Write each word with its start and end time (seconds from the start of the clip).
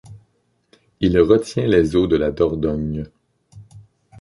Il 0.99 1.19
retient 1.19 1.67
les 1.67 1.95
eaux 1.95 2.07
de 2.07 2.15
la 2.17 2.31
Dordogne. 2.31 3.03